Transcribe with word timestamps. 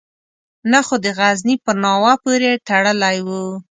نه 0.71 0.79
خو 0.85 0.95
د 1.05 1.07
غزني 1.17 1.55
په 1.65 1.71
ناوه 1.83 2.13
پورې 2.23 2.51
تړلی 2.67 3.17
وو. 3.27 3.43